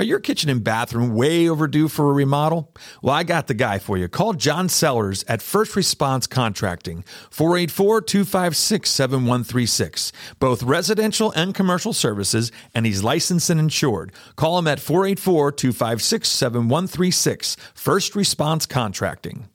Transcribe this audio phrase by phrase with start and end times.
[0.00, 2.72] Are your kitchen and bathroom way overdue for a remodel?
[3.02, 4.06] Well, I got the guy for you.
[4.06, 10.12] Call John Sellers at First Response Contracting, 484 256 7136.
[10.38, 14.12] Both residential and commercial services, and he's licensed and insured.
[14.36, 17.56] Call him at 484 256 7136.
[17.74, 19.48] First Response Contracting.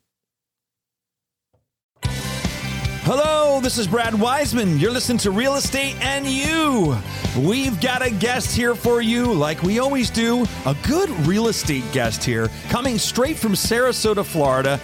[3.05, 4.79] Hello, this is Brad Weisman.
[4.79, 6.97] You're listening to Real Estate and You.
[7.37, 11.83] We've got a guest here for you, like we always do, a good real estate
[11.91, 14.77] guest here, coming straight from Sarasota, Florida.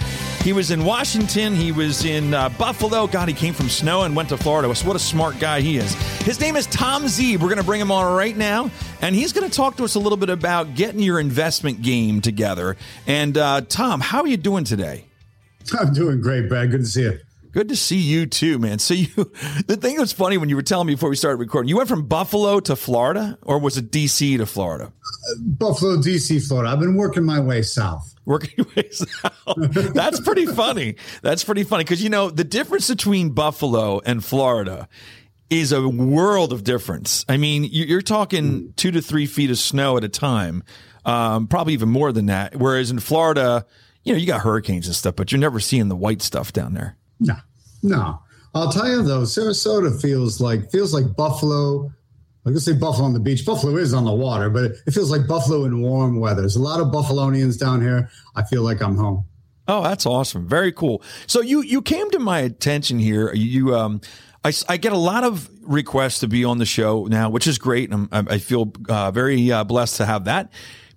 [0.44, 3.08] He was in Washington, he was in uh, Buffalo.
[3.08, 4.68] God, he came from snow and went to Florida.
[4.68, 5.94] What a smart guy he is.
[6.24, 7.40] His name is Tom Zeeb.
[7.40, 8.70] We're going to bring him on right now,
[9.02, 12.20] and he's going to talk to us a little bit about getting your investment game
[12.20, 12.76] together.
[13.08, 15.06] And uh, Tom, how are you doing today?
[15.80, 16.70] I'm doing great, Brad.
[16.70, 17.20] Good to see you.
[17.52, 18.80] Good to see you too, man.
[18.80, 19.08] So you,
[19.68, 21.78] the thing that was funny when you were telling me before we started recording, you
[21.78, 24.86] went from Buffalo to Florida, or was it DC to Florida?
[25.32, 26.72] Uh, Buffalo, DC, Florida.
[26.72, 28.16] I've been working my way south.
[28.26, 29.94] Working your way south.
[29.94, 30.96] That's pretty funny.
[31.24, 34.88] That's pretty funny because you know the difference between Buffalo and Florida
[35.50, 37.26] is a world of difference.
[37.28, 40.64] I mean, you're talking two to three feet of snow at a time,
[41.06, 42.56] um, probably even more than that.
[42.56, 43.66] Whereas in Florida,
[44.04, 46.76] you know, you got hurricanes and stuff, but you're never seeing the white stuff down
[46.76, 46.99] there.
[47.20, 47.36] No,
[47.84, 48.20] no.
[48.54, 51.92] I'll tell you though, Sarasota feels like feels like Buffalo.
[52.46, 53.46] I could say Buffalo on the beach.
[53.46, 56.42] Buffalo is on the water, but it feels like Buffalo in warm weather.
[56.42, 58.10] There's a lot of Buffalonians down here.
[58.36, 59.26] I feel like I'm home.
[59.68, 60.48] Oh, that's awesome.
[60.48, 61.04] Very cool.
[61.28, 63.32] So you you came to my attention here.
[63.34, 64.02] You um
[64.44, 67.58] I, I get a lot of requests to be on the show now, which is
[67.58, 67.92] great.
[67.94, 70.52] i I feel uh, very uh, blessed to have that.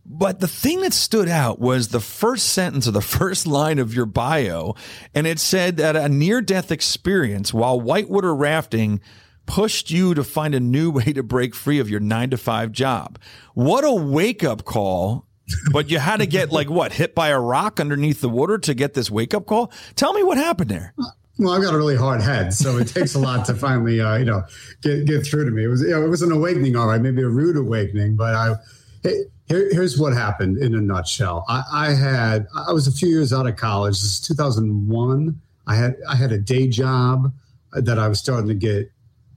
[0.05, 3.95] But the thing that stood out was the first sentence of the first line of
[3.95, 4.75] your bio.
[5.15, 9.01] And it said that a near death experience while whitewater rafting
[9.47, 12.73] pushed you to find a new way to break free of your nine to five
[12.73, 13.19] job.
[13.55, 15.27] What a wake up call.
[15.73, 18.75] but you had to get like what hit by a rock underneath the water to
[18.75, 19.73] get this wake up call.
[19.97, 20.95] Tell me what happened there.
[21.39, 24.17] Well, I've got a really hard head, so it takes a lot to finally, uh,
[24.17, 24.45] you know,
[24.83, 25.65] get get through to me.
[25.65, 28.35] It was, you know, it was an awakening, all right, maybe a rude awakening, but
[28.35, 28.55] I,
[29.03, 31.45] it, here, here's what happened in a nutshell.
[31.49, 33.95] I, I, had I was a few years out of college.
[33.95, 35.41] This is 2001.
[35.67, 37.33] I had I had a day job
[37.73, 38.91] that I was starting to get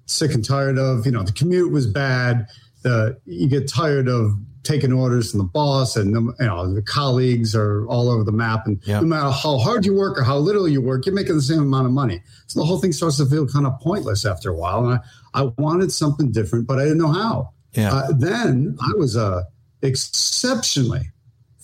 [0.06, 1.06] sick and tired of.
[1.06, 2.48] You know, the commute was bad.
[2.84, 6.82] The you get tired of taking orders from the boss, and the, you know the
[6.82, 8.66] colleagues are all over the map.
[8.66, 9.02] And yep.
[9.02, 11.60] no matter how hard you work or how little you work, you're making the same
[11.60, 12.22] amount of money.
[12.48, 14.88] So the whole thing starts to feel kind of pointless after a while.
[14.88, 15.00] And
[15.34, 17.52] I, I wanted something different, but I didn't know how.
[17.74, 17.94] Yeah.
[17.94, 19.46] Uh, then I was a
[19.86, 21.12] exceptionally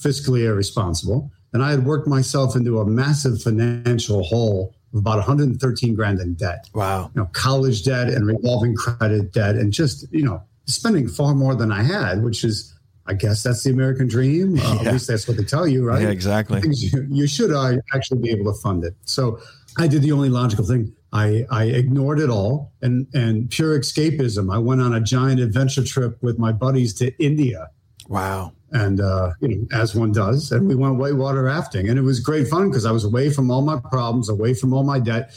[0.02, 1.32] fiscally irresponsible.
[1.54, 6.34] And I had worked myself into a massive financial hole of about 113 grand in
[6.36, 6.70] debt.
[6.74, 7.12] Wow.
[7.14, 11.56] You know, college debt and revolving credit debt and just, you know, spending far more
[11.56, 12.74] than I had, which is,
[13.06, 14.58] I guess that's the American dream.
[14.62, 14.88] Uh, yeah.
[14.88, 16.02] At least that's what they tell you, right?
[16.02, 16.62] Yeah, exactly.
[16.64, 18.96] You, you should uh, actually be able to fund it.
[19.06, 19.40] So
[19.78, 20.94] I did the only logical thing.
[21.14, 24.54] I, I ignored it all and, and pure escapism.
[24.54, 27.70] I went on a giant adventure trip with my buddies to India
[28.12, 28.52] Wow.
[28.72, 30.52] And, uh, you know, as one does.
[30.52, 31.88] And we went whitewater rafting.
[31.88, 34.74] And it was great fun because I was away from all my problems, away from
[34.74, 35.34] all my debt.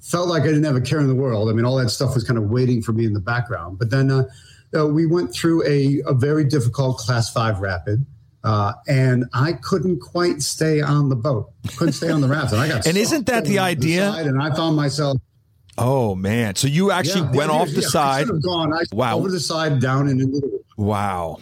[0.00, 1.48] Felt like I didn't have a care in the world.
[1.48, 3.80] I mean, all that stuff was kind of waiting for me in the background.
[3.80, 4.24] But then uh,
[4.76, 8.06] uh, we went through a, a very difficult class five rapid.
[8.44, 11.50] Uh, and I couldn't quite stay on the boat.
[11.76, 12.86] Couldn't stay on the raft, and I got.
[12.88, 14.10] and isn't that the idea?
[14.12, 15.18] The and I found myself.
[15.78, 16.56] Oh man!
[16.56, 18.26] So you actually yeah, went off the yeah, side.
[18.28, 18.72] I gone.
[18.72, 19.16] I wow.
[19.16, 20.60] Over the side, down and into the.
[20.76, 21.38] Wow.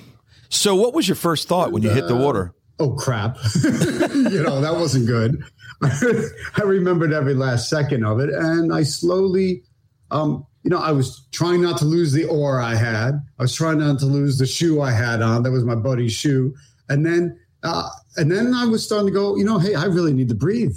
[0.51, 2.55] So, what was your first thought when you hit the uh, water?
[2.81, 3.37] oh crap!
[3.63, 5.43] you know that wasn't good.
[5.83, 9.63] I remembered every last second of it, and I slowly,
[10.11, 13.15] um, you know, I was trying not to lose the oar I had.
[13.39, 15.43] I was trying not to lose the shoe I had on.
[15.43, 16.55] That was my buddy's shoe,
[16.89, 19.37] and then, uh, and then I was starting to go.
[19.37, 20.77] You know, hey, I really need to breathe.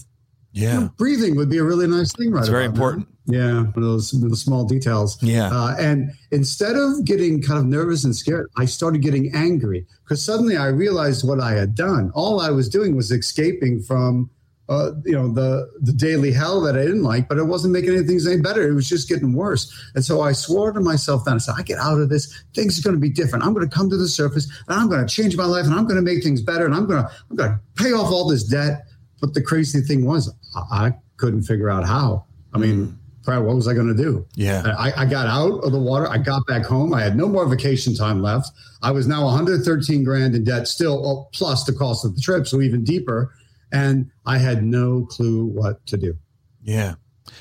[0.53, 2.41] Yeah, you know, breathing would be a really nice thing, right?
[2.41, 3.07] It's very important.
[3.07, 3.13] Now.
[3.25, 5.21] Yeah, one of those the small details.
[5.21, 5.49] Yeah.
[5.51, 10.23] Uh, and instead of getting kind of nervous and scared, I started getting angry because
[10.23, 12.11] suddenly I realized what I had done.
[12.13, 14.29] All I was doing was escaping from,
[14.67, 17.95] uh, you know, the the daily hell that I didn't like, but it wasn't making
[17.95, 18.67] anything any better.
[18.67, 19.71] It was just getting worse.
[19.95, 22.43] And so I swore to myself then I said, I get out of this.
[22.53, 23.45] Things are going to be different.
[23.45, 25.73] I'm going to come to the surface and I'm going to change my life and
[25.73, 28.11] I'm going to make things better and I'm going to I'm going to pay off
[28.11, 28.83] all this debt.
[29.23, 32.25] But the crazy thing was, I, I couldn't figure out how.
[32.53, 32.87] I mean.
[32.87, 34.25] Mm what was I going to do?
[34.35, 34.75] Yeah.
[34.77, 36.09] I, I, got out of the water.
[36.09, 36.93] I got back home.
[36.93, 38.51] I had no more vacation time left.
[38.81, 42.47] I was now 113 grand in debt, still oh, plus the cost of the trip,
[42.47, 43.33] so even deeper.
[43.71, 46.17] And I had no clue what to do.
[46.61, 46.95] Yeah.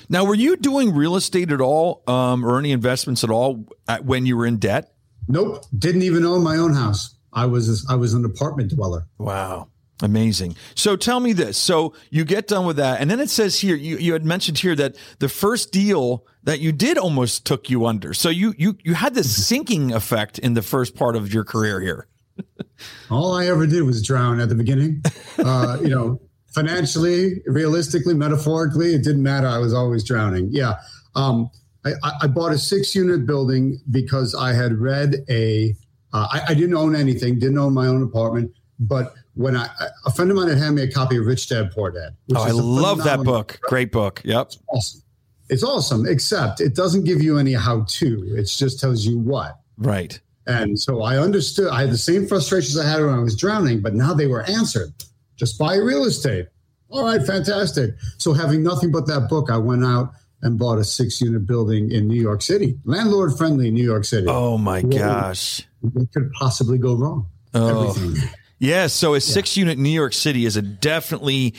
[0.08, 4.04] Now, were you doing real estate at all, um, or any investments at all at,
[4.04, 4.94] when you were in debt?
[5.26, 5.64] Nope.
[5.76, 7.16] Didn't even own my own house.
[7.32, 9.06] I was I was an apartment dweller.
[9.18, 9.68] Wow.
[10.02, 10.56] Amazing.
[10.74, 11.56] So tell me this.
[11.56, 13.00] So you get done with that.
[13.00, 16.58] And then it says here, you, you had mentioned here that the first deal that
[16.58, 18.12] you did almost took you under.
[18.12, 19.42] So you, you, you had this mm-hmm.
[19.42, 22.08] sinking effect in the first part of your career here.
[23.10, 25.02] All I ever did was drown at the beginning.
[25.38, 26.20] Uh, you know,
[26.52, 29.46] financially, realistically, metaphorically, it didn't matter.
[29.46, 30.48] I was always drowning.
[30.50, 30.74] Yeah.
[31.14, 31.50] Um,
[31.84, 35.74] I, I, bought a six unit building because I had read a.
[36.12, 39.68] Uh, I, I didn't own anything, didn't own my own apartment, but when I
[40.04, 42.14] a friend of mine had handed me a copy of Rich Dad Poor Dad.
[42.34, 43.52] oh, I love that book.
[43.52, 43.60] Book.
[43.62, 44.20] Great book.
[44.24, 44.46] Yep.
[44.46, 45.02] It's awesome.
[45.48, 48.34] It's awesome, except it doesn't give you any how to.
[48.36, 49.58] It just tells you what.
[49.76, 50.18] Right.
[50.46, 51.68] And so I understood.
[51.68, 54.42] I had the same frustrations I had when I was drowning, but now they were
[54.42, 54.92] answered.
[55.36, 56.48] Just buy real estate.
[56.90, 57.94] All right, fantastic.
[58.18, 60.12] So having nothing but that book, I went out
[60.42, 64.26] and bought a six unit building in New York City, landlord friendly New York City.
[64.28, 65.66] Oh my what, gosh.
[65.80, 67.26] What could possibly go wrong?
[67.54, 67.90] Oh.
[67.90, 68.28] Everything.
[68.62, 71.54] Yeah, so a six unit New York City is a definitely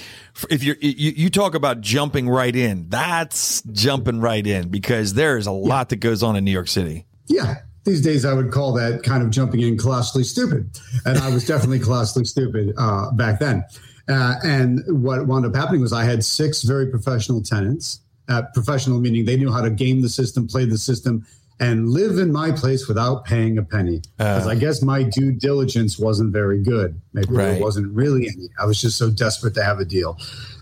[0.50, 5.46] if you're you, you talk about jumping right in, that's jumping right in because there's
[5.46, 7.06] a lot that goes on in New York City.
[7.28, 7.56] Yeah.
[7.84, 11.46] These days, I would call that kind of jumping in colossally stupid, and I was
[11.46, 13.66] definitely colossally stupid uh, back then.
[14.08, 18.00] Uh, and what wound up happening was I had six very professional tenants.
[18.30, 21.26] Uh, professional meaning they knew how to game the system, play the system,
[21.64, 24.02] and live in my place without paying a penny.
[24.18, 27.00] Because uh, I guess my due diligence wasn't very good.
[27.14, 27.46] Maybe right.
[27.46, 28.50] there wasn't really any.
[28.60, 30.18] I was just so desperate to have a deal.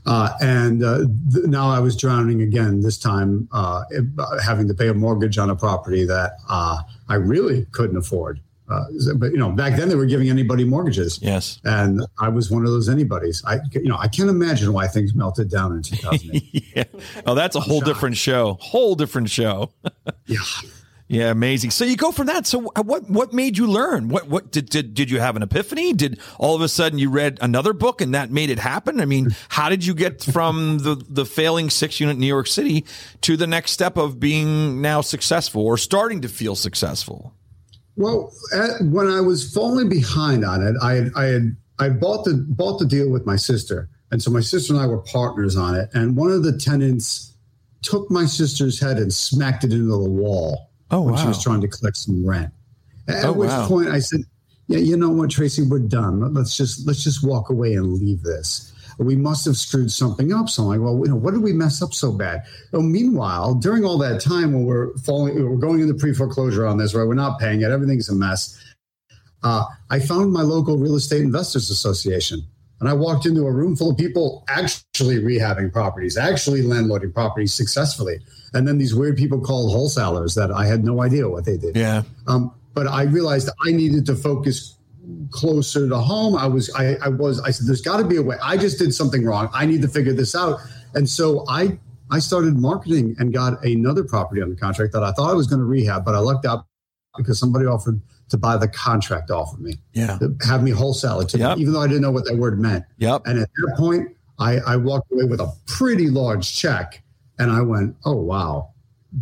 [0.05, 3.83] Uh, and uh, th- now I was drowning again, this time uh,
[4.43, 8.39] having to pay a mortgage on a property that uh, I really couldn't afford.
[8.69, 11.19] Uh, but you know, back then they were giving anybody mortgages.
[11.21, 13.43] Yes, and I was one of those anybody's.
[13.43, 16.71] I, you know, I can't imagine why things melted down in 2008.
[16.73, 16.83] yeah.
[17.25, 18.57] Oh, that's a whole different show.
[18.61, 19.73] Whole different show.
[20.25, 20.37] yeah.
[21.11, 21.71] Yeah, amazing.
[21.71, 22.47] So you go from that.
[22.47, 24.07] So what what made you learn?
[24.07, 25.91] What what did did did you have an epiphany?
[25.91, 29.01] Did all of a sudden you read another book and that made it happen?
[29.01, 32.85] I mean, how did you get from the the failing six unit New York City
[33.21, 37.33] to the next step of being now successful or starting to feel successful?
[37.97, 42.23] Well, at, when I was falling behind on it, I had, I had I bought
[42.23, 45.57] the bought the deal with my sister, and so my sister and I were partners
[45.57, 45.89] on it.
[45.93, 47.35] And one of the tenants
[47.81, 51.21] took my sister's head and smacked it into the wall Oh, when wow.
[51.21, 52.51] she was trying to collect some rent.
[53.07, 53.67] At oh, which wow.
[53.67, 54.21] point I said,
[54.67, 56.33] "Yeah, you know what, Tracy, we're done.
[56.33, 60.49] Let's just let's just walk away and leave this." We must have screwed something up.
[60.49, 62.43] So I'm like, well, you know, what did we mess up so bad?
[62.71, 66.77] Well, meanwhile, during all that time when we're falling, we're going into pre foreclosure on
[66.77, 67.07] this, right?
[67.07, 67.71] We're not paying it.
[67.71, 68.61] Everything's a mess.
[69.43, 72.43] Uh, I found my local real estate investors association.
[72.79, 77.53] And I walked into a room full of people actually rehabbing properties, actually landlording properties
[77.53, 78.19] successfully.
[78.53, 81.75] And then these weird people called wholesalers that I had no idea what they did.
[81.75, 82.03] Yeah.
[82.27, 84.77] Um, but I realized I needed to focus
[85.29, 86.35] closer to home.
[86.35, 88.37] I was, I, I was, I said, there's got to be a way.
[88.41, 89.49] I just did something wrong.
[89.53, 90.59] I need to figure this out.
[90.93, 91.79] And so I,
[92.11, 95.47] I started marketing and got another property on the contract that I thought I was
[95.47, 96.65] going to rehab, but I lucked out
[97.17, 99.75] because somebody offered to buy the contract off of me.
[99.93, 100.17] Yeah.
[100.45, 101.57] have me wholesale it to yep.
[101.57, 102.85] me, even though I didn't know what that word meant.
[102.97, 103.23] Yep.
[103.25, 104.09] And at that point,
[104.39, 107.03] I, I walked away with a pretty large check.
[107.41, 108.73] And I went, oh, wow.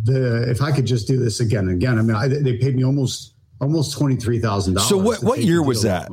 [0.04, 2.76] The, if I could just do this again and again, I mean, I, they paid
[2.76, 4.88] me almost almost twenty three thousand dollars.
[4.88, 6.08] So what what year was that?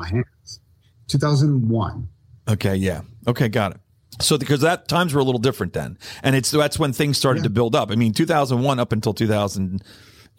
[1.08, 2.10] Two thousand one.
[2.48, 3.02] Okay, yeah.
[3.28, 3.82] Okay, got it.
[4.20, 7.42] So because that times were a little different then, and it's that's when things started
[7.42, 7.44] yeah.
[7.44, 7.92] to build up.
[7.92, 9.84] I mean, two thousand one up until two thousand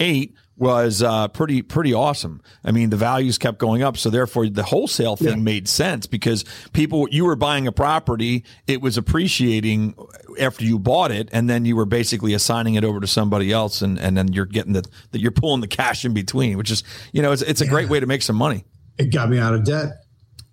[0.00, 2.42] eight was uh, pretty pretty awesome.
[2.64, 5.42] I mean, the values kept going up, so therefore the wholesale thing yeah.
[5.42, 9.94] made sense because people you were buying a property, it was appreciating
[10.40, 13.82] after you bought it, and then you were basically assigning it over to somebody else,
[13.82, 16.82] and, and then you're getting the that you're pulling the cash in between, which is
[17.12, 17.70] you know it's it's a yeah.
[17.70, 18.64] great way to make some money.
[18.98, 20.04] It got me out of debt.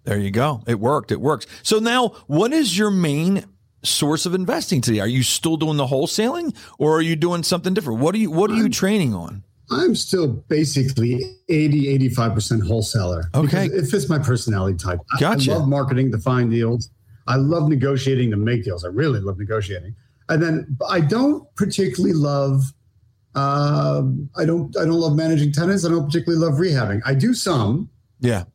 [0.04, 0.62] There you go.
[0.68, 1.12] It worked.
[1.12, 1.48] It works.
[1.64, 3.44] So now, what is your main
[3.86, 5.00] source of investing today?
[5.00, 8.00] Are you still doing the wholesaling, or are you doing something different?
[8.00, 9.44] What are you What are you training on?
[9.72, 13.32] I'm still basically 80, 85% wholesaler.
[13.34, 13.66] Okay.
[13.66, 15.00] It fits my personality type.
[15.20, 15.54] Gotcha.
[15.54, 16.92] I love marketing to find deals.
[17.28, 18.86] I love negotiating to make deals.
[18.86, 19.96] I really love negotiating.
[20.30, 22.62] And then I don't particularly love
[23.36, 24.04] uh,
[24.38, 25.86] I don't I don't love managing tenants.
[25.86, 27.02] I don't particularly love rehabbing.
[27.06, 27.90] I do some.
[28.22, 28.46] Yeah.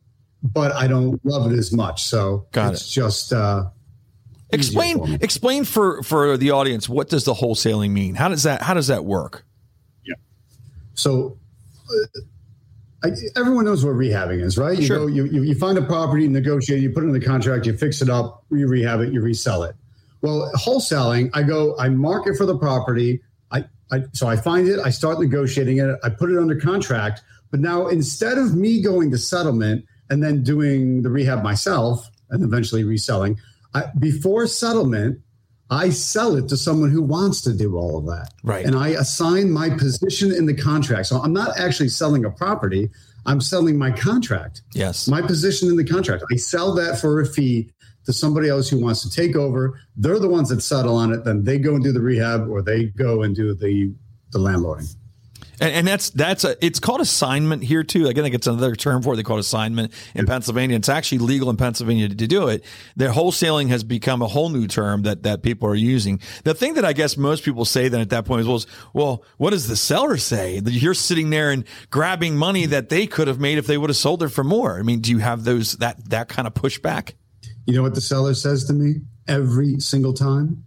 [0.41, 2.03] But I don't love it as much.
[2.03, 2.89] So Got it's it.
[2.89, 3.65] just uh,
[4.51, 8.15] explain for explain for for the audience what does the wholesaling mean?
[8.15, 9.43] How does that how does that work?
[10.05, 10.15] Yeah.
[10.93, 11.37] So
[11.89, 12.19] uh,
[13.03, 14.77] I, everyone knows what rehabbing is, right?
[14.77, 14.97] You sure.
[14.99, 17.75] go, you, you, you find a property, negotiate, you put it in the contract, you
[17.75, 19.75] fix it up, you rehab it, you resell it.
[20.21, 23.21] Well, wholesaling, I go, I market for the property.
[23.51, 27.23] I, I so I find it, I start negotiating it, I put it under contract.
[27.49, 32.43] But now instead of me going to settlement and then doing the rehab myself and
[32.43, 33.39] eventually reselling.
[33.73, 35.21] I, before settlement,
[35.69, 38.33] I sell it to someone who wants to do all of that.
[38.43, 38.65] Right.
[38.65, 41.07] And I assign my position in the contract.
[41.07, 42.89] So I'm not actually selling a property,
[43.25, 44.61] I'm selling my contract.
[44.73, 45.07] Yes.
[45.07, 46.25] My position in the contract.
[46.31, 47.71] I sell that for a fee
[48.05, 49.79] to somebody else who wants to take over.
[49.95, 51.23] They're the ones that settle on it.
[51.23, 53.93] Then they go and do the rehab or they go and do the
[54.31, 54.95] the landlording.
[55.61, 58.09] And, and, that's that's a it's called assignment here too.
[58.09, 59.17] I think it's another term for it.
[59.17, 60.75] They call it assignment in Pennsylvania.
[60.75, 62.65] It's actually legal in Pennsylvania to, to do it.
[62.95, 66.19] Their wholesaling has become a whole new term that that people are using.
[66.45, 69.23] The thing that I guess most people say then at that point is, well, well,
[69.37, 70.59] what does the seller say?
[70.59, 73.91] That you're sitting there and grabbing money that they could have made if they would
[73.91, 74.79] have sold it for more.
[74.79, 77.13] I mean, do you have those that that kind of pushback?
[77.67, 80.65] You know what the seller says to me every single time?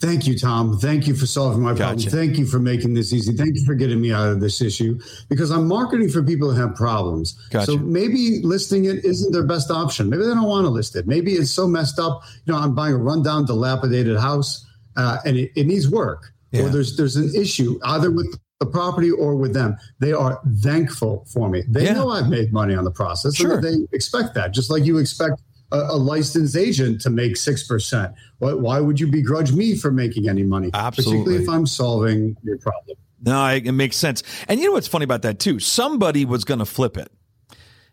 [0.00, 0.78] Thank you, Tom.
[0.78, 1.98] Thank you for solving my problem.
[1.98, 2.10] Gotcha.
[2.10, 3.32] Thank you for making this easy.
[3.32, 4.98] Thank you for getting me out of this issue
[5.28, 7.32] because I'm marketing for people who have problems.
[7.50, 7.66] Gotcha.
[7.66, 10.10] So maybe listing it isn't their best option.
[10.10, 11.06] Maybe they don't want to list it.
[11.06, 12.22] Maybe it's so messed up.
[12.44, 16.32] You know, I'm buying a rundown, dilapidated house uh, and it, it, needs work.
[16.50, 16.64] Yeah.
[16.64, 19.76] Or there's there's an issue either with the property or with them.
[20.00, 21.62] They are thankful for me.
[21.68, 21.94] They yeah.
[21.94, 23.36] know I've made money on the process.
[23.36, 23.60] Sure.
[23.60, 25.42] they expect that, just like you expect
[25.74, 28.14] a, a licensed agent to make 6%.
[28.38, 30.70] Why, why would you begrudge me for making any money?
[30.72, 31.18] Absolutely.
[31.18, 32.96] Particularly if I'm solving your problem.
[33.22, 34.22] No, it makes sense.
[34.48, 35.58] And you know what's funny about that too?
[35.58, 37.10] Somebody was going to flip it.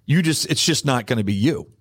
[0.05, 1.71] You just, it's just not going to be you.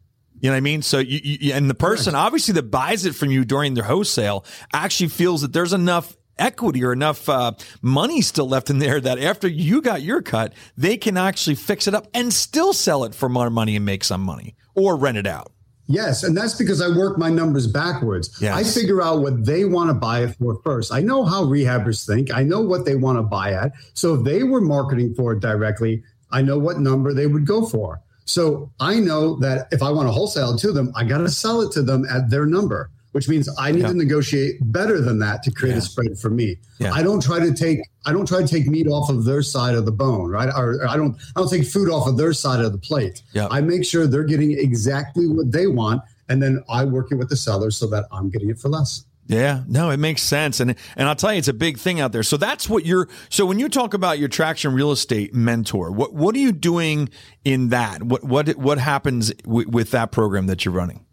[0.41, 0.83] You know what I mean?
[0.83, 4.47] So you, you and the person obviously that buys it from you during their wholesale
[4.73, 7.53] actually feels that there's enough equity or enough uh,
[7.83, 11.87] money still left in there that after you got your cut, they can actually fix
[11.87, 15.19] it up and still sell it for more money and make some money or rent
[15.19, 15.53] it out.
[15.91, 18.41] Yes, and that's because I work my numbers backwards.
[18.41, 18.55] Yes.
[18.55, 20.93] I figure out what they want to buy it for first.
[20.93, 22.33] I know how rehabbers think.
[22.33, 23.73] I know what they want to buy at.
[23.95, 27.67] So if they were marketing for it directly, I know what number they would go
[27.67, 28.01] for.
[28.25, 31.61] So I know that if I want to wholesale to them, I got to sell
[31.63, 33.89] it to them at their number which means I need yeah.
[33.89, 35.79] to negotiate better than that to create yeah.
[35.79, 36.57] a spread for me.
[36.79, 36.93] Yeah.
[36.93, 39.75] I don't try to take I don't try to take meat off of their side
[39.75, 40.49] of the bone, right?
[40.57, 43.23] Or, or I don't I don't take food off of their side of the plate.
[43.37, 47.29] I make sure they're getting exactly what they want, and then I work it with
[47.29, 49.05] the seller so that I'm getting it for less.
[49.27, 52.11] Yeah, no, it makes sense, and and I'll tell you, it's a big thing out
[52.11, 52.25] there.
[52.25, 53.09] So that's what you're.
[53.29, 57.11] So when you talk about your traction real estate mentor, what what are you doing
[57.45, 58.03] in that?
[58.03, 61.07] What what what happens w- with that program that you're running?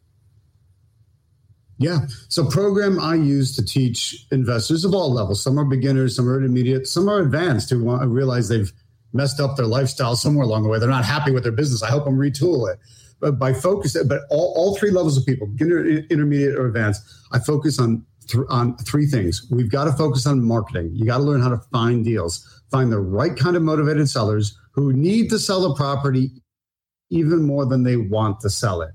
[1.80, 2.00] Yeah.
[2.30, 5.44] So program I use to teach investors of all levels.
[5.44, 8.72] Some are beginners, some are intermediate, some are advanced who want realize they've
[9.14, 10.80] messed up their lifestyle somewhere along the way.
[10.80, 11.84] They're not happy with their business.
[11.84, 12.80] I help them retool it.
[13.20, 17.40] But by focus, but all, all three levels of people, beginner, intermediate, or advanced, I
[17.40, 19.48] focus on th- on three things.
[19.50, 20.92] We've got to focus on marketing.
[20.94, 24.56] You got to learn how to find deals, find the right kind of motivated sellers
[24.72, 26.30] who need to sell a property
[27.10, 28.92] even more than they want to sell it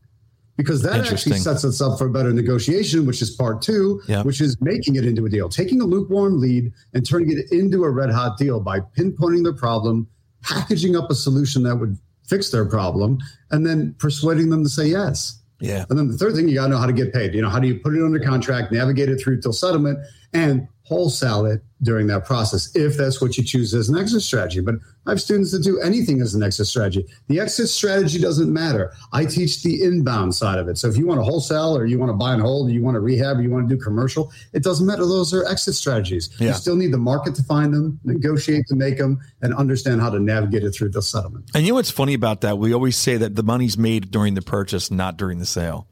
[0.57, 4.23] because that actually sets us up for a better negotiation, which is part two, yeah.
[4.23, 7.85] which is making it into a deal, taking a lukewarm lead and turning it into
[7.85, 10.07] a red hot deal by pinpointing the problem,
[10.43, 11.97] packaging up a solution that would
[12.29, 13.19] fix their problem,
[13.51, 15.41] and then persuading them to say yes.
[15.61, 15.85] Yeah.
[15.89, 17.35] And then the third thing, you got to know how to get paid.
[17.35, 19.99] You know, how do you put it under contract, navigate it through till settlement,
[20.33, 24.61] and wholesale it during that process if that's what you choose as an exit strategy.
[24.61, 27.07] But I have students that do anything as an exit strategy.
[27.27, 28.93] The exit strategy doesn't matter.
[29.13, 30.79] I teach the inbound side of it.
[30.79, 32.83] So if you want to wholesale or you want to buy and hold, or you
[32.83, 35.05] want to rehab, or you want to do commercial, it doesn't matter.
[35.05, 36.31] Those are exit strategies.
[36.39, 36.49] Yeah.
[36.49, 40.11] You still need the market to find them, negotiate to make them, and understand how
[40.11, 41.51] to navigate it through the settlement.
[41.55, 42.59] And you know what's funny about that?
[42.59, 45.89] We always say that the money's made during the purchase, not during the sale.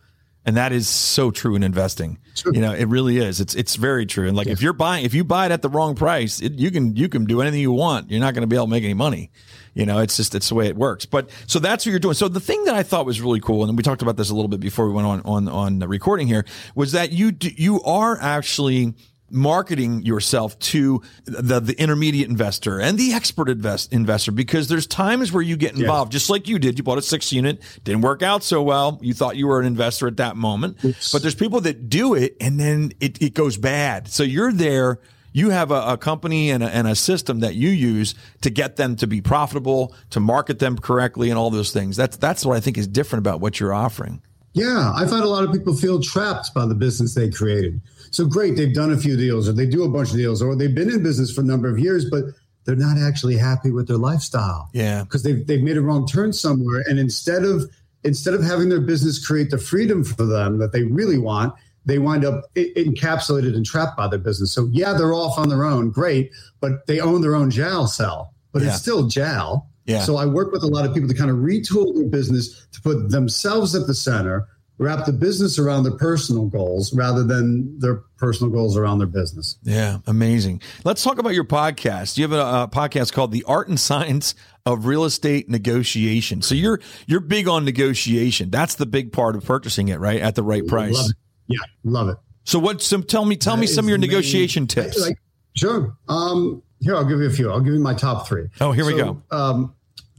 [0.47, 2.19] And that is so true in investing.
[2.35, 2.53] True.
[2.55, 3.41] You know, it really is.
[3.41, 4.27] It's it's very true.
[4.27, 6.71] And like if you're buying, if you buy it at the wrong price, it, you
[6.71, 8.11] can you can do anything you want.
[8.11, 9.31] You're not going to be able to make any money.
[9.75, 11.05] You know, it's just it's the way it works.
[11.05, 12.15] But so that's what you're doing.
[12.15, 14.35] So the thing that I thought was really cool, and we talked about this a
[14.35, 17.83] little bit before we went on on on the recording here, was that you you
[17.83, 18.95] are actually
[19.31, 25.33] marketing yourself to the, the intermediate investor and the expert invest, investor because there's times
[25.33, 26.17] where you get involved, yeah.
[26.17, 26.79] just like you did.
[26.79, 28.99] You bought a six unit, didn't work out so well.
[29.03, 31.13] You thought you were an investor at that moment, Oops.
[31.13, 34.09] but there's people that do it and then it, it goes bad.
[34.09, 34.99] So you're there.
[35.33, 38.75] You have a, a company and a, and a system that you use to get
[38.75, 41.97] them to be profitable, to market them correctly, and all those things.
[41.97, 44.23] That's that's what I think is different about what you're offering.
[44.52, 47.80] Yeah, I've had a lot of people feel trapped by the business they created.
[48.11, 50.57] So great, they've done a few deals or they do a bunch of deals or
[50.57, 52.25] they've been in business for a number of years, but
[52.64, 54.69] they're not actually happy with their lifestyle.
[54.73, 55.04] Yeah.
[55.04, 56.83] Because they've they've made a wrong turn somewhere.
[56.88, 57.71] And instead of
[58.02, 61.54] instead of having their business create the freedom for them that they really want,
[61.87, 64.52] they wind up encapsulated and trapped by their business.
[64.52, 68.35] So yeah, they're off on their own, great, but they own their own jail cell.
[68.52, 68.69] But yeah.
[68.69, 70.03] it's still jail Yeah.
[70.03, 72.81] So I work with a lot of people to kind of retool their business to
[72.81, 74.47] put themselves at the center,
[74.79, 79.59] wrap the business around their personal goals rather than their personal goals around their business.
[79.63, 80.63] Yeah, amazing.
[80.85, 82.19] Let's talk about your podcast.
[82.19, 84.35] You have a, a, podcast called "The Art and Science
[84.65, 88.51] of Real Estate Negotiation." So you're you're big on negotiation.
[88.51, 90.95] That's the big part of purchasing it, right, at the right price.
[90.95, 91.11] Love
[91.51, 92.17] yeah, love it.
[92.45, 92.81] So what?
[92.81, 95.01] So tell me, tell that me some of your negotiation main, tips.
[95.01, 95.19] Like,
[95.57, 95.97] sure.
[96.09, 97.51] Um, here, I'll give you a few.
[97.51, 98.49] I'll give you my top three.
[98.61, 99.23] Oh, here so, we go.
[99.31, 99.75] Um,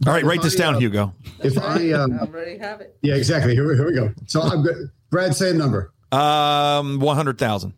[0.06, 1.14] all right, write this I, down, uh, Hugo.
[1.44, 2.98] If I um, already have it.
[3.02, 3.54] Yeah, exactly.
[3.54, 4.12] Here, here we go.
[4.28, 4.90] So I'm good.
[5.10, 5.92] Brad, say a number.
[6.12, 7.74] Um, one hundred thousand.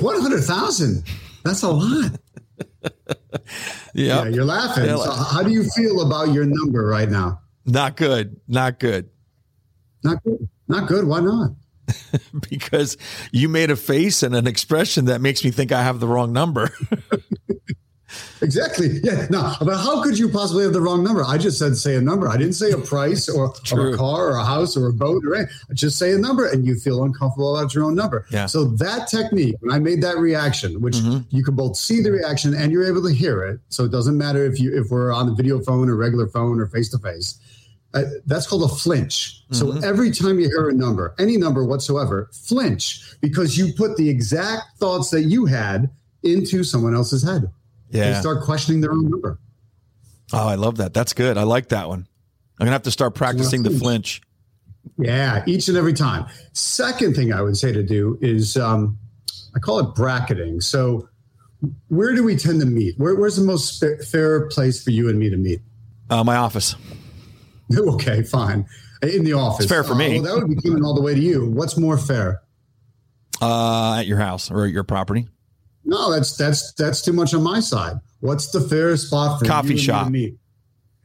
[0.00, 1.04] One hundred thousand.
[1.44, 2.12] That's a lot.
[2.82, 3.44] yep.
[3.94, 4.84] Yeah, you're laughing.
[4.86, 7.40] Yeah, so how do you feel about your number right now?
[7.66, 8.40] Not good.
[8.48, 9.10] Not good.
[10.02, 10.48] Not good.
[10.68, 11.06] Not good.
[11.06, 11.50] Why not?
[12.50, 12.96] because
[13.32, 16.32] you made a face and an expression that makes me think I have the wrong
[16.32, 16.72] number.
[18.42, 19.00] Exactly.
[19.02, 19.26] Yeah.
[19.30, 21.22] No, but how could you possibly have the wrong number?
[21.24, 22.28] I just said say a number.
[22.28, 25.24] I didn't say a price or, or a car or a house or a boat
[25.26, 25.54] or anything.
[25.70, 28.26] I just say a number and you feel uncomfortable about your own number.
[28.30, 28.46] Yeah.
[28.46, 31.34] So that technique, when I made that reaction, which mm-hmm.
[31.34, 33.60] you can both see the reaction and you're able to hear it.
[33.68, 36.60] So it doesn't matter if you if we're on a video phone or regular phone
[36.60, 37.38] or face to face.
[37.92, 39.42] That's called a flinch.
[39.50, 39.54] Mm-hmm.
[39.54, 44.08] So every time you hear a number, any number whatsoever, flinch because you put the
[44.08, 45.90] exact thoughts that you had
[46.22, 47.50] into someone else's head.
[47.90, 48.12] Yeah.
[48.12, 49.38] They start questioning their own number.
[50.32, 50.94] Oh, I love that.
[50.94, 51.36] That's good.
[51.36, 52.06] I like that one.
[52.58, 54.20] I'm gonna have to start practicing the flinch.
[54.98, 56.26] Yeah, each and every time.
[56.52, 58.98] Second thing I would say to do is um,
[59.54, 60.60] I call it bracketing.
[60.60, 61.08] So
[61.88, 62.98] where do we tend to meet?
[62.98, 65.60] Where, where's the most fair place for you and me to meet?
[66.08, 66.76] Uh, my office.
[67.78, 68.66] okay, fine.
[69.02, 69.64] In the office.
[69.64, 70.18] It's fair for me.
[70.18, 71.50] Uh, well, that would be coming all the way to you.
[71.50, 72.42] What's more fair?
[73.40, 75.28] Uh, at your house or at your property.
[75.84, 77.96] No, that's that's that's too much on my side.
[78.20, 80.10] What's the fairest spot for coffee shop?
[80.10, 80.36] meet?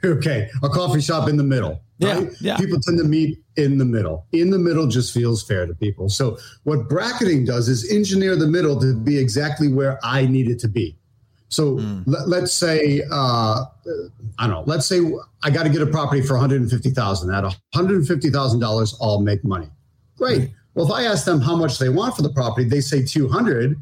[0.04, 1.82] Okay, a coffee shop in the middle.
[2.02, 2.24] Right?
[2.24, 2.58] Yeah, yeah.
[2.58, 4.28] People tend to meet in the middle.
[4.34, 6.10] In the middle just feels fair to people.
[6.10, 10.60] So what bracketing does is engineer the middle to be exactly where I need it
[10.60, 10.98] to be.
[11.56, 12.04] So mm.
[12.06, 13.66] let, us say uh,
[14.38, 14.64] I don't know.
[14.66, 15.00] Let's say
[15.44, 17.34] I got to get a property for one hundred and fifty thousand.
[17.34, 19.70] At one hundred and fifty thousand dollars, I'll make money.
[20.18, 20.52] Great.
[20.74, 23.28] Well, if I ask them how much they want for the property, they say two
[23.30, 23.78] hundred.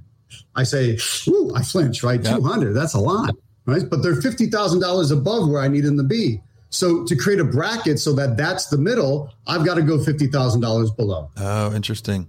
[0.55, 2.21] I say, ooh, I flinch, right?
[2.23, 2.37] Yep.
[2.37, 3.83] 200, that's a lot, right?
[3.89, 6.41] But they're $50,000 above where I need them to be.
[6.69, 10.95] So to create a bracket so that that's the middle, I've got to go $50,000
[10.95, 11.29] below.
[11.37, 12.27] Oh, interesting.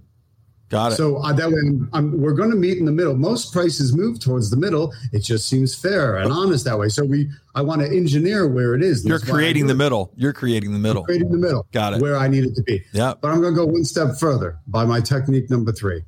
[0.69, 0.95] Got it.
[0.95, 3.15] So uh, that way, I'm, I'm, we're going to meet in the middle.
[3.15, 4.91] Most prices move towards the middle.
[5.13, 6.89] It just seems fair and honest that way.
[6.89, 9.05] So we, I want to engineer where it is.
[9.05, 10.11] You're creating the middle.
[10.15, 11.03] You're creating the middle.
[11.03, 11.67] I'm creating the middle.
[11.71, 12.01] Got it.
[12.01, 12.83] Where I need it to be.
[12.93, 13.13] Yeah.
[13.21, 16.01] But I'm going to go one step further by my technique number three.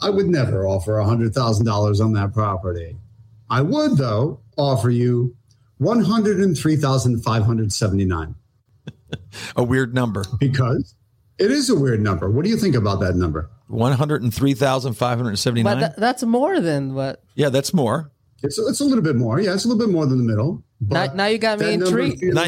[0.00, 2.96] I would never offer $100,000 on that property.
[3.50, 5.36] I would, though, offer you
[5.78, 8.34] 103,579.
[9.56, 10.24] a weird number.
[10.38, 10.94] Because
[11.38, 12.30] it is a weird number.
[12.30, 13.48] What do you think about that number?
[13.68, 15.64] 103,579.
[15.64, 17.22] But th- that's more than what?
[17.34, 18.10] Yeah, that's more.
[18.42, 19.40] It's, it's a little bit more.
[19.40, 20.62] Yeah, it's a little bit more than the middle.
[20.80, 22.22] Now, now, you got me intrigued.
[22.22, 22.46] Now,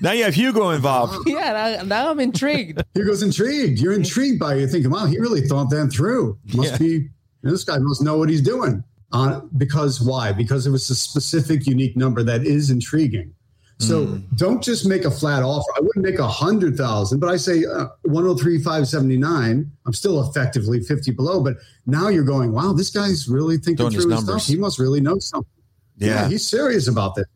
[0.00, 1.16] now, you have Hugo involved.
[1.26, 2.82] yeah, now, now, I'm intrigued.
[2.94, 3.78] Hugo's intrigued.
[3.80, 4.58] You're intrigued by it.
[4.60, 6.38] You're thinking, wow, he really thought that through.
[6.54, 6.78] Must yeah.
[6.78, 7.08] be, you
[7.42, 8.84] know, this guy must know what he's doing.
[9.12, 10.32] Uh, because why?
[10.32, 13.34] Because it was a specific, unique number that is intriguing.
[13.80, 14.36] So mm.
[14.36, 15.70] don't just make a flat offer.
[15.74, 18.86] I wouldn't make a hundred thousand, but I say uh, one hundred oh three five
[18.86, 19.70] seventy nine.
[19.86, 23.92] I'm still effectively fifty below, but now you're going, wow, this guy's really thinking Doing
[23.92, 24.44] through his, stuff.
[24.44, 25.50] He must really know something.
[25.96, 26.08] Yeah.
[26.08, 27.26] yeah, he's serious about this.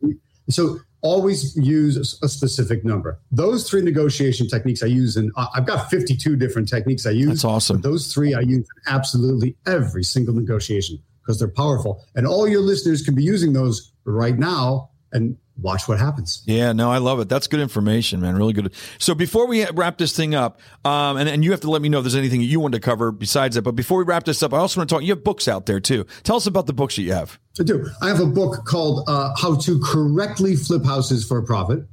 [0.49, 3.19] So always use a specific number.
[3.31, 7.27] Those three negotiation techniques I use, and I've got 52 different techniques I use.
[7.27, 7.81] That's awesome.
[7.81, 12.03] those three I use in absolutely every single negotiation because they're powerful.
[12.15, 16.43] And all your listeners can be using those right now and watch what happens.
[16.45, 17.29] Yeah, no, I love it.
[17.29, 18.35] That's good information, man.
[18.35, 18.73] Really good.
[18.99, 21.89] So before we wrap this thing up, um, and, and you have to let me
[21.89, 23.61] know if there's anything you want to cover besides that.
[23.61, 25.03] But before we wrap this up, I also want to talk.
[25.03, 26.05] You have books out there too.
[26.23, 27.39] Tell us about the books that you have.
[27.59, 27.87] I do.
[28.01, 31.85] I have a book called uh, How to Correctly Flip Houses for a Profit.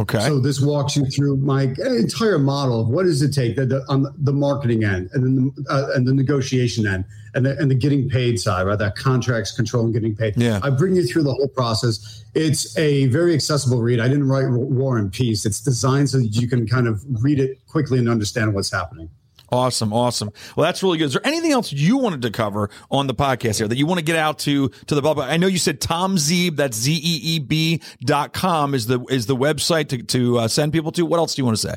[0.00, 0.20] Okay.
[0.20, 3.84] So this walks you through my entire model of what does it take the, the,
[3.90, 7.70] on the marketing end and then the, uh, and the negotiation end and the, and
[7.70, 8.78] the getting paid side, right?
[8.78, 10.38] That contracts control and getting paid.
[10.38, 10.58] Yeah.
[10.62, 12.24] I bring you through the whole process.
[12.34, 14.00] It's a very accessible read.
[14.00, 15.44] I didn't write War and Peace.
[15.44, 19.10] It's designed so that you can kind of read it quickly and understand what's happening.
[19.52, 20.30] Awesome, awesome.
[20.56, 21.06] Well, that's really good.
[21.06, 23.98] Is there anything else you wanted to cover on the podcast here that you want
[23.98, 25.28] to get out to to the public?
[25.28, 29.00] I know you said Tom Zeeb, that's Z E E B dot com is the
[29.10, 31.04] is the website to to uh, send people to.
[31.04, 31.74] What else do you want to say?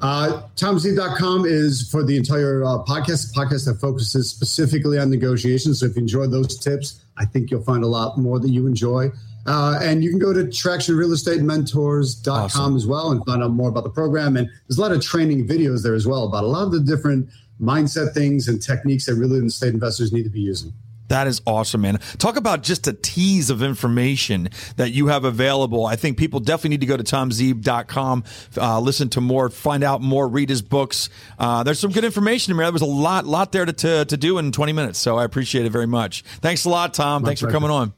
[0.00, 5.80] Uh, TomZeeb.com is for the entire uh, podcast, podcast that focuses specifically on negotiations.
[5.80, 8.66] So if you enjoy those tips, I think you'll find a lot more that you
[8.66, 9.10] enjoy.
[9.46, 12.76] Uh, and you can go to tractionrealestatementors.com awesome.
[12.76, 14.36] as well and find out more about the program.
[14.36, 16.80] And there's a lot of training videos there as well about a lot of the
[16.80, 17.28] different
[17.60, 20.72] mindset things and techniques that real estate investors need to be using.
[21.08, 22.00] That is awesome, man.
[22.18, 25.86] Talk about just a tease of information that you have available.
[25.86, 28.24] I think people definitely need to go to tomzeeb.com,
[28.56, 31.08] uh, listen to more, find out more, read his books.
[31.38, 32.66] Uh, there's some good information in there.
[32.66, 34.98] There was a lot, lot there to, to, to, do in 20 minutes.
[34.98, 36.22] So I appreciate it very much.
[36.40, 37.22] Thanks a lot, Tom.
[37.22, 37.50] My Thanks pleasure.
[37.50, 37.92] for coming on.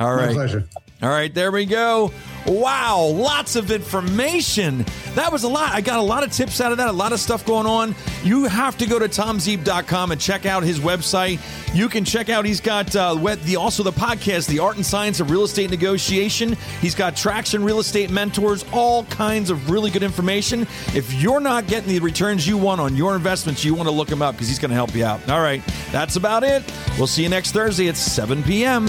[0.00, 0.28] All right.
[0.28, 0.64] My pleasure.
[1.00, 2.10] All right, there we go.
[2.44, 4.84] Wow, lots of information.
[5.14, 5.70] That was a lot.
[5.72, 7.94] I got a lot of tips out of that, a lot of stuff going on.
[8.24, 11.38] You have to go to tomzeeb.com and check out his website.
[11.72, 15.20] You can check out, he's got uh, the also the podcast, The Art and Science
[15.20, 16.56] of Real Estate Negotiation.
[16.80, 20.62] He's got Traction Real Estate Mentors, all kinds of really good information.
[20.96, 24.10] If you're not getting the returns you want on your investments, you want to look
[24.10, 25.28] him up because he's going to help you out.
[25.28, 26.64] All right, that's about it.
[26.96, 28.88] We'll see you next Thursday at 7 p.m.